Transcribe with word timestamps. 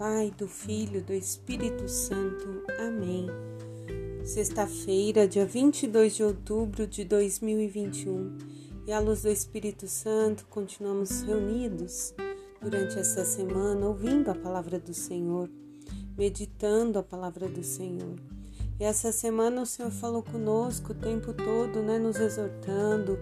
Pai, 0.00 0.32
do 0.34 0.48
Filho, 0.48 1.02
do 1.02 1.12
Espírito 1.12 1.86
Santo. 1.86 2.64
Amém. 2.78 3.26
Sexta-feira, 4.24 5.28
dia 5.28 5.44
22 5.44 6.16
de 6.16 6.22
outubro 6.22 6.86
de 6.86 7.04
2021, 7.04 8.38
e 8.86 8.92
à 8.92 8.98
luz 8.98 9.20
do 9.20 9.28
Espírito 9.28 9.86
Santo, 9.86 10.46
continuamos 10.48 11.20
reunidos 11.20 12.14
durante 12.62 12.98
essa 12.98 13.26
semana, 13.26 13.88
ouvindo 13.88 14.30
a 14.30 14.34
palavra 14.34 14.78
do 14.78 14.94
Senhor, 14.94 15.50
meditando 16.16 16.98
a 16.98 17.02
palavra 17.02 17.46
do 17.46 17.62
Senhor. 17.62 18.16
E 18.80 18.84
essa 18.84 19.12
semana 19.12 19.60
o 19.60 19.66
Senhor 19.66 19.90
falou 19.90 20.22
conosco 20.22 20.92
o 20.92 20.96
tempo 20.96 21.34
todo, 21.34 21.82
né, 21.82 21.98
nos 21.98 22.16
exortando, 22.16 23.18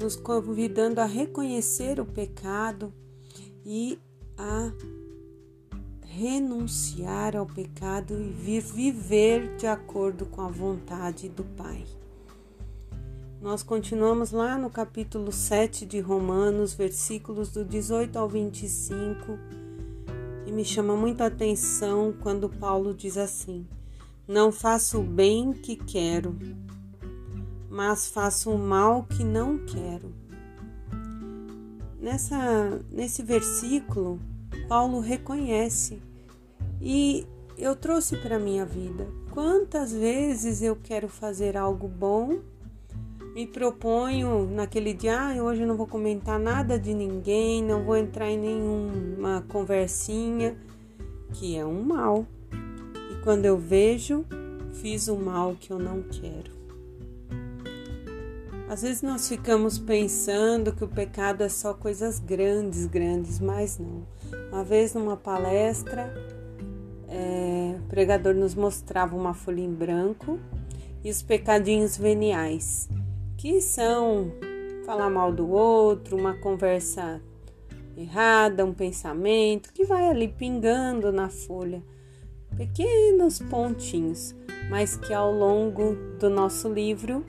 nos 0.00 0.14
convidando 0.14 1.00
a 1.00 1.06
reconhecer 1.06 1.98
o 1.98 2.06
pecado 2.06 2.94
e 3.66 3.98
a 4.38 4.72
renunciar 6.20 7.34
ao 7.34 7.46
pecado 7.46 8.12
e 8.20 8.60
viver 8.60 9.56
de 9.56 9.66
acordo 9.66 10.26
com 10.26 10.42
a 10.42 10.48
vontade 10.48 11.30
do 11.30 11.42
Pai. 11.42 11.82
Nós 13.40 13.62
continuamos 13.62 14.30
lá 14.30 14.58
no 14.58 14.68
capítulo 14.68 15.32
7 15.32 15.86
de 15.86 15.98
Romanos, 15.98 16.74
versículos 16.74 17.48
do 17.48 17.64
18 17.64 18.18
ao 18.18 18.28
25, 18.28 19.38
e 20.46 20.52
me 20.52 20.62
chama 20.62 20.94
muito 20.94 21.22
a 21.22 21.28
atenção 21.28 22.14
quando 22.20 22.50
Paulo 22.50 22.92
diz 22.92 23.16
assim: 23.16 23.66
Não 24.28 24.52
faço 24.52 25.00
o 25.00 25.02
bem 25.02 25.54
que 25.54 25.74
quero, 25.74 26.36
mas 27.70 28.08
faço 28.08 28.50
o 28.50 28.58
mal 28.58 29.04
que 29.04 29.24
não 29.24 29.56
quero. 29.64 30.12
Nessa, 31.98 32.78
nesse 32.90 33.22
versículo, 33.22 34.20
Paulo 34.68 35.00
reconhece. 35.00 36.09
E 36.80 37.26
eu 37.58 37.76
trouxe 37.76 38.16
para 38.16 38.38
minha 38.38 38.64
vida. 38.64 39.06
Quantas 39.30 39.92
vezes 39.92 40.62
eu 40.62 40.74
quero 40.74 41.08
fazer 41.08 41.56
algo 41.56 41.86
bom, 41.86 42.40
me 43.34 43.46
proponho 43.46 44.48
naquele 44.50 44.92
dia, 44.92 45.20
ah, 45.20 45.42
hoje 45.42 45.62
eu 45.62 45.66
não 45.66 45.76
vou 45.76 45.86
comentar 45.86 46.38
nada 46.38 46.78
de 46.78 46.92
ninguém, 46.92 47.62
não 47.62 47.84
vou 47.84 47.96
entrar 47.96 48.28
em 48.30 48.38
nenhuma 48.38 49.44
conversinha, 49.48 50.56
que 51.34 51.56
é 51.56 51.64
um 51.64 51.82
mal. 51.82 52.26
E 53.12 53.22
quando 53.22 53.44
eu 53.44 53.56
vejo, 53.56 54.24
fiz 54.72 55.06
o 55.06 55.16
mal 55.16 55.54
que 55.54 55.70
eu 55.70 55.78
não 55.78 56.02
quero. 56.02 56.50
Às 58.68 58.82
vezes 58.82 59.02
nós 59.02 59.28
ficamos 59.28 59.78
pensando 59.78 60.72
que 60.72 60.84
o 60.84 60.88
pecado 60.88 61.42
é 61.42 61.48
só 61.48 61.74
coisas 61.74 62.20
grandes, 62.20 62.86
grandes, 62.86 63.40
mas 63.40 63.78
não. 63.78 64.06
Uma 64.52 64.62
vez 64.62 64.94
numa 64.94 65.16
palestra, 65.16 66.12
é, 67.10 67.76
o 67.76 67.88
pregador 67.88 68.34
nos 68.34 68.54
mostrava 68.54 69.16
uma 69.16 69.34
folha 69.34 69.60
em 69.60 69.72
branco 69.72 70.38
e 71.02 71.10
os 71.10 71.22
pecadinhos 71.22 71.96
veniais, 71.96 72.88
que 73.36 73.60
são 73.60 74.30
falar 74.86 75.10
mal 75.10 75.32
do 75.32 75.50
outro, 75.50 76.16
uma 76.16 76.34
conversa 76.34 77.20
errada, 77.96 78.64
um 78.64 78.72
pensamento 78.72 79.72
que 79.72 79.84
vai 79.84 80.08
ali 80.08 80.28
pingando 80.28 81.10
na 81.10 81.28
folha, 81.28 81.82
pequenos 82.56 83.40
pontinhos, 83.40 84.34
mas 84.70 84.96
que 84.96 85.12
ao 85.12 85.32
longo 85.32 85.96
do 86.18 86.30
nosso 86.30 86.72
livro 86.72 87.24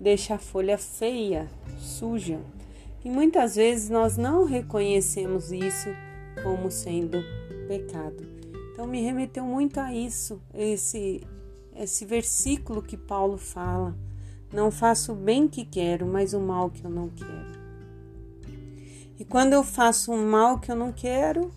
deixa 0.00 0.34
a 0.34 0.38
folha 0.38 0.78
feia, 0.78 1.48
suja. 1.76 2.38
E 3.04 3.10
muitas 3.10 3.56
vezes 3.56 3.90
nós 3.90 4.16
não 4.16 4.44
reconhecemos 4.44 5.50
isso 5.50 5.88
como 6.44 6.70
sendo 6.70 7.18
pecado. 7.66 8.41
Então 8.72 8.86
me 8.86 9.02
remeteu 9.02 9.44
muito 9.44 9.78
a 9.78 9.94
isso, 9.94 10.40
esse 10.54 11.26
esse 11.74 12.04
versículo 12.04 12.82
que 12.82 12.96
Paulo 12.96 13.38
fala: 13.38 13.96
não 14.52 14.70
faço 14.70 15.12
o 15.12 15.16
bem 15.16 15.48
que 15.48 15.64
quero, 15.64 16.06
mas 16.06 16.34
o 16.34 16.40
mal 16.40 16.70
que 16.70 16.84
eu 16.84 16.90
não 16.90 17.08
quero. 17.08 17.62
E 19.18 19.24
quando 19.24 19.52
eu 19.52 19.62
faço 19.62 20.12
o 20.12 20.18
mal 20.18 20.58
que 20.58 20.70
eu 20.70 20.76
não 20.76 20.92
quero, 20.92 21.52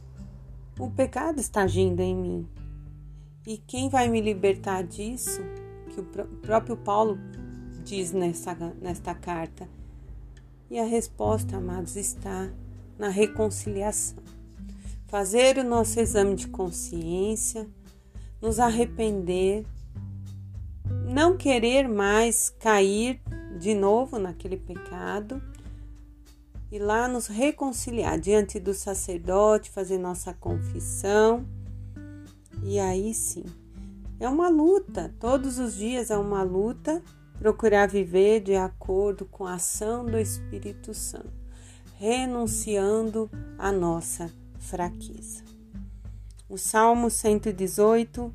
o 0.80 0.90
pecado 0.90 1.40
está 1.40 1.64
agindo 1.64 2.00
em 2.00 2.16
mim. 2.16 2.50
E 3.46 3.58
quem 3.58 3.90
vai 3.90 4.08
me 4.08 4.22
libertar 4.22 4.84
disso? 4.84 5.42
Que 5.90 6.00
o 6.00 6.04
próprio 6.04 6.76
Paulo 6.76 7.18
diz 7.84 8.12
nessa, 8.12 8.56
nesta 8.82 9.14
carta. 9.14 9.68
E 10.70 10.80
a 10.80 10.86
resposta, 10.86 11.58
amados, 11.58 11.96
está 11.96 12.50
na 12.98 13.10
reconciliação. 13.10 14.25
Fazer 15.08 15.58
o 15.58 15.64
nosso 15.64 16.00
exame 16.00 16.36
de 16.36 16.48
consciência, 16.48 17.68
nos 18.42 18.60
arrepender, 18.60 19.66
não 21.08 21.38
querer 21.38 21.88
mais 21.88 22.50
cair 22.50 23.22
de 23.60 23.74
novo 23.74 24.20
naquele 24.20 24.58
pecado 24.58 25.42
e 26.72 26.80
lá 26.80 27.08
nos 27.08 27.28
reconciliar 27.28 28.20
diante 28.20 28.60
do 28.60 28.74
sacerdote, 28.74 29.70
fazer 29.70 29.98
nossa 29.98 30.34
confissão. 30.34 31.46
E 32.64 32.80
aí 32.80 33.14
sim, 33.14 33.46
é 34.20 34.28
uma 34.28 34.50
luta, 34.50 35.14
todos 35.20 35.60
os 35.60 35.76
dias 35.76 36.10
é 36.10 36.18
uma 36.18 36.44
luta 36.44 37.02
procurar 37.38 37.88
viver 37.88 38.42
de 38.42 38.56
acordo 38.56 39.26
com 39.26 39.46
a 39.46 39.56
ação 39.56 40.06
do 40.06 40.18
Espírito 40.18 40.94
Santo, 40.94 41.34
renunciando 41.98 43.30
à 43.58 43.72
nossa 43.72 44.32
fraqueza. 44.66 45.44
O 46.50 46.58
Salmo 46.58 47.10
118 47.10 48.34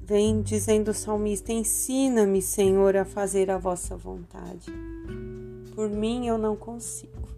vem 0.00 0.42
dizendo 0.42 0.90
o 0.90 0.94
salmista: 0.94 1.52
Ensina-me, 1.52 2.40
Senhor, 2.40 2.96
a 2.96 3.04
fazer 3.04 3.50
a 3.50 3.58
vossa 3.58 3.96
vontade. 3.96 4.70
Por 5.74 5.90
mim 5.90 6.26
eu 6.26 6.38
não 6.38 6.54
consigo. 6.54 7.28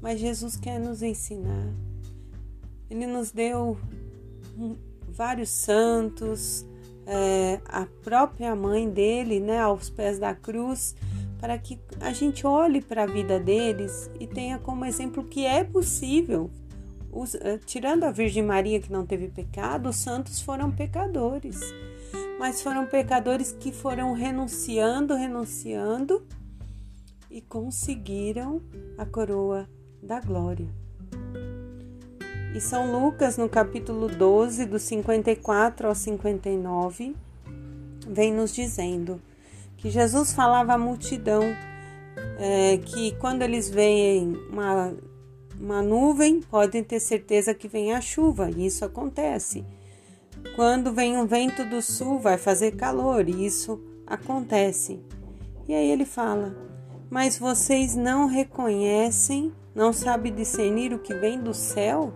Mas 0.00 0.20
Jesus 0.20 0.56
quer 0.56 0.78
nos 0.78 1.02
ensinar. 1.02 1.72
Ele 2.90 3.06
nos 3.06 3.30
deu 3.30 3.78
vários 5.08 5.48
santos, 5.48 6.66
é, 7.06 7.60
a 7.66 7.86
própria 8.02 8.54
mãe 8.54 8.88
dele, 8.88 9.40
né, 9.40 9.60
aos 9.60 9.88
pés 9.88 10.18
da 10.18 10.34
cruz, 10.34 10.94
para 11.40 11.58
que 11.58 11.78
a 12.00 12.12
gente 12.12 12.46
olhe 12.46 12.80
para 12.80 13.04
a 13.04 13.06
vida 13.06 13.38
deles 13.40 14.10
e 14.20 14.26
tenha 14.26 14.58
como 14.58 14.84
exemplo 14.84 15.24
que 15.24 15.44
é 15.44 15.64
possível. 15.64 16.50
Os, 17.12 17.34
é, 17.34 17.58
tirando 17.58 18.04
a 18.04 18.10
Virgem 18.10 18.42
Maria 18.42 18.80
que 18.80 18.90
não 18.90 19.04
teve 19.04 19.28
pecado, 19.28 19.90
os 19.90 19.96
santos 19.96 20.40
foram 20.40 20.70
pecadores, 20.70 21.60
mas 22.38 22.62
foram 22.62 22.86
pecadores 22.86 23.52
que 23.52 23.70
foram 23.70 24.14
renunciando, 24.14 25.14
renunciando 25.14 26.26
e 27.30 27.42
conseguiram 27.42 28.62
a 28.96 29.04
coroa 29.04 29.68
da 30.02 30.20
glória. 30.20 30.68
E 32.54 32.60
São 32.60 32.90
Lucas, 32.90 33.36
no 33.36 33.48
capítulo 33.48 34.08
12, 34.08 34.66
do 34.66 34.78
54 34.78 35.88
ao 35.88 35.94
59, 35.94 37.14
vem 38.06 38.32
nos 38.32 38.54
dizendo 38.54 39.20
que 39.76 39.90
Jesus 39.90 40.32
falava 40.32 40.74
à 40.74 40.78
multidão 40.78 41.42
é, 42.38 42.76
que 42.78 43.12
quando 43.16 43.42
eles 43.42 43.70
veem 43.70 44.36
uma, 44.50 44.94
uma 45.62 45.80
nuvem, 45.80 46.40
podem 46.40 46.82
ter 46.82 46.98
certeza 46.98 47.54
que 47.54 47.68
vem 47.68 47.94
a 47.94 48.00
chuva, 48.00 48.50
e 48.50 48.66
isso 48.66 48.84
acontece. 48.84 49.64
Quando 50.56 50.92
vem 50.92 51.16
um 51.16 51.24
vento 51.24 51.64
do 51.64 51.80
sul, 51.80 52.18
vai 52.18 52.36
fazer 52.36 52.72
calor, 52.72 53.28
e 53.28 53.46
isso 53.46 53.80
acontece. 54.04 54.98
E 55.68 55.72
aí 55.72 55.88
ele 55.88 56.04
fala: 56.04 56.56
Mas 57.08 57.38
vocês 57.38 57.94
não 57.94 58.26
reconhecem, 58.26 59.52
não 59.72 59.92
sabem 59.92 60.34
discernir 60.34 60.92
o 60.92 60.98
que 60.98 61.14
vem 61.14 61.40
do 61.40 61.54
céu? 61.54 62.12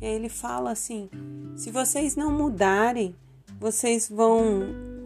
E 0.00 0.06
aí 0.06 0.14
ele 0.14 0.30
fala 0.30 0.70
assim: 0.70 1.10
se 1.56 1.70
vocês 1.70 2.16
não 2.16 2.32
mudarem, 2.32 3.14
vocês 3.60 4.08
vão 4.08 4.62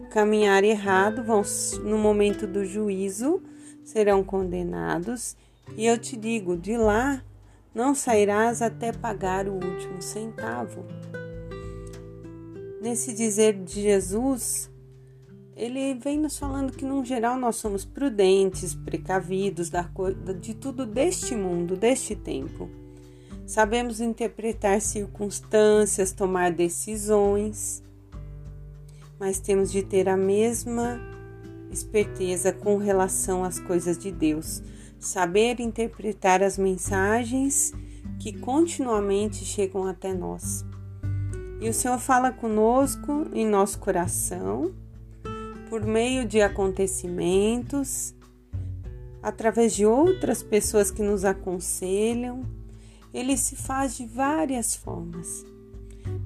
caminhar 0.09 0.63
errado, 0.63 1.21
vão 1.21 1.41
no 1.83 1.97
momento 1.97 2.47
do 2.47 2.63
juízo 2.63 3.41
serão 3.83 4.23
condenados. 4.23 5.35
E 5.75 5.85
eu 5.85 5.97
te 5.97 6.15
digo, 6.15 6.57
de 6.57 6.77
lá 6.77 7.23
não 7.73 7.95
sairás 7.95 8.61
até 8.61 8.91
pagar 8.91 9.47
o 9.47 9.53
último 9.53 10.01
centavo. 10.01 10.85
Nesse 12.81 13.13
dizer 13.13 13.53
de 13.53 13.81
Jesus, 13.81 14.69
ele 15.55 15.93
vem 15.95 16.19
nos 16.19 16.37
falando 16.37 16.73
que, 16.73 16.85
no 16.85 17.03
geral, 17.05 17.37
nós 17.37 17.55
somos 17.55 17.85
prudentes, 17.85 18.75
precavidos 18.75 19.71
de 20.39 20.53
tudo 20.53 20.85
deste 20.85 21.35
mundo, 21.35 21.75
deste 21.75 22.15
tempo. 22.15 22.69
Sabemos 23.45 23.99
interpretar 23.99 24.81
circunstâncias, 24.81 26.11
tomar 26.11 26.51
decisões, 26.51 27.83
mas 29.19 29.39
temos 29.39 29.71
de 29.71 29.83
ter 29.83 30.07
a 30.09 30.17
mesma 30.17 30.99
esperteza 31.73 32.53
com 32.53 32.77
relação 32.77 33.43
às 33.43 33.59
coisas 33.59 33.97
de 33.97 34.11
Deus, 34.11 34.61
saber 34.99 35.59
interpretar 35.59 36.41
as 36.41 36.57
mensagens 36.57 37.73
que 38.19 38.31
continuamente 38.31 39.43
chegam 39.43 39.85
até 39.85 40.13
nós. 40.13 40.63
E 41.59 41.67
o 41.67 41.73
Senhor 41.73 41.97
fala 41.99 42.31
conosco 42.31 43.27
em 43.33 43.45
nosso 43.47 43.79
coração, 43.79 44.73
por 45.69 45.83
meio 45.85 46.25
de 46.25 46.41
acontecimentos, 46.41 48.13
através 49.21 49.73
de 49.73 49.85
outras 49.85 50.43
pessoas 50.43 50.91
que 50.91 51.01
nos 51.01 51.25
aconselham. 51.25 52.43
Ele 53.13 53.37
se 53.37 53.55
faz 53.55 53.95
de 53.95 54.05
várias 54.05 54.75
formas. 54.75 55.45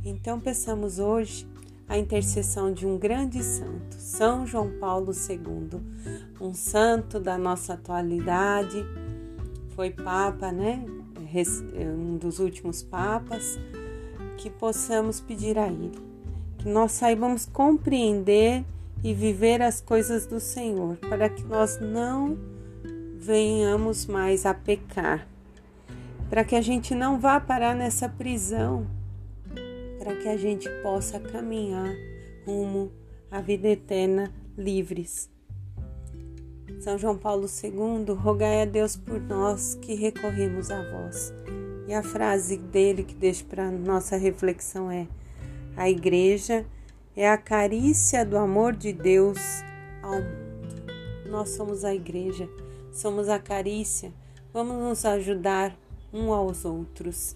Então, 0.04 0.40
peçamos 0.40 1.00
hoje 1.00 1.48
a 1.88 1.98
intercessão 1.98 2.72
de 2.72 2.86
um 2.86 2.98
grande 2.98 3.42
santo, 3.42 3.96
São 3.98 4.46
João 4.46 4.72
Paulo 4.80 5.12
II, 5.14 5.80
um 6.42 6.54
santo 6.54 7.20
da 7.20 7.38
nossa 7.38 7.74
atualidade, 7.74 8.86
foi 9.70 9.92
papa, 9.92 10.52
né? 10.52 10.84
Um 11.78 12.18
dos 12.18 12.40
últimos 12.40 12.82
papas, 12.82 13.60
que 14.38 14.50
possamos 14.50 15.20
pedir 15.20 15.58
a 15.58 15.68
ele, 15.68 15.98
que 16.58 16.68
nós 16.68 16.92
saibamos 16.94 17.46
compreender 17.46 18.64
e 19.04 19.14
viver 19.14 19.62
as 19.62 19.80
coisas 19.80 20.26
do 20.26 20.40
Senhor, 20.40 20.98
para 20.98 21.30
que 21.30 21.44
nós 21.44 21.80
não 21.80 22.38
venhamos 23.18 24.06
mais 24.06 24.46
a 24.46 24.54
pecar, 24.54 25.28
para 26.30 26.44
que 26.44 26.56
a 26.56 26.62
gente 26.62 26.96
não 26.96 27.20
vá 27.20 27.40
parar 27.40 27.76
nessa 27.76 28.10
prisão 28.10 28.88
para 30.08 30.16
que 30.16 30.30
a 30.30 30.38
gente 30.38 30.70
possa 30.82 31.20
caminhar 31.20 31.94
rumo 32.46 32.90
à 33.30 33.42
vida 33.42 33.68
eterna 33.68 34.34
livres. 34.58 35.30
São 36.80 36.98
João 36.98 37.18
Paulo 37.18 37.46
II, 37.46 38.14
rogai 38.14 38.62
a 38.62 38.66
Deus 38.66 38.96
por 38.96 39.20
nós 39.20 39.76
que 39.76 39.96
recorremos 39.96 40.72
a 40.72 40.82
vós. 40.92 41.34
E 41.90 41.94
a 41.94 42.02
frase 42.02 42.56
dele 42.56 43.04
que 43.04 43.14
deixo 43.14 43.44
para 43.48 43.70
nossa 43.70 44.16
reflexão 44.16 44.90
é: 44.90 45.10
A 45.76 45.90
igreja 45.90 46.66
é 47.14 47.30
a 47.30 47.38
carícia 47.38 48.26
do 48.26 48.38
amor 48.38 48.78
de 48.78 48.94
Deus 48.94 49.38
ao 50.02 50.22
mundo. 50.22 51.30
Nós 51.30 51.50
somos 51.50 51.84
a 51.84 51.94
igreja, 51.94 52.48
somos 52.94 53.28
a 53.28 53.40
carícia. 53.40 54.14
Vamos 54.54 54.78
nos 54.78 55.04
ajudar 55.04 55.78
um 56.14 56.32
aos 56.32 56.64
outros. 56.64 57.36